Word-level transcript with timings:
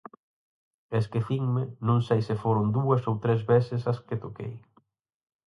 Esquecinme, 0.99 1.63
non 1.87 1.99
sei 2.07 2.21
se 2.27 2.35
foron 2.43 2.67
dúas 2.77 3.01
ou 3.09 3.15
tres 3.23 3.41
veces 3.51 3.81
as 3.91 3.99
que 4.07 4.21
toquei. 4.23 4.53